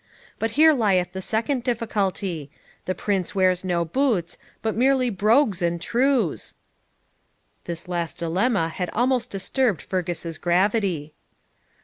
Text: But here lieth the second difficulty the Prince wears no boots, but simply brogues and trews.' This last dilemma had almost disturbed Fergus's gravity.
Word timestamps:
But 0.39 0.57
here 0.57 0.73
lieth 0.73 1.11
the 1.11 1.21
second 1.21 1.63
difficulty 1.63 2.49
the 2.85 2.95
Prince 2.95 3.35
wears 3.35 3.63
no 3.63 3.85
boots, 3.85 4.35
but 4.63 4.73
simply 4.75 5.11
brogues 5.11 5.61
and 5.61 5.79
trews.' 5.79 6.55
This 7.65 7.87
last 7.87 8.17
dilemma 8.17 8.69
had 8.69 8.89
almost 8.95 9.29
disturbed 9.29 9.83
Fergus's 9.83 10.39
gravity. 10.39 11.13